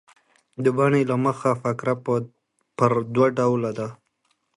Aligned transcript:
د 0.63 0.65
بڼي 0.77 1.01
له 1.11 1.15
مخه 1.25 1.51
فقره 1.61 1.93
پر 2.77 2.91
دوه 3.13 3.27
ډوله 3.37 3.71
ده. 3.77 3.87